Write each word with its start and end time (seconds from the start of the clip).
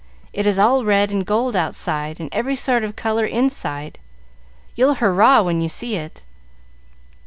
It 0.33 0.47
is 0.47 0.57
all 0.57 0.83
red 0.83 1.11
and 1.11 1.23
gold 1.23 1.55
outside, 1.55 2.19
and 2.19 2.27
every 2.33 2.55
sort 2.55 2.83
of 2.83 2.95
color 2.95 3.23
inside; 3.23 3.99
you'll 4.75 4.95
hurrah 4.95 5.43
when 5.43 5.61
you 5.61 5.69
see 5.69 5.95
it. 5.95 6.23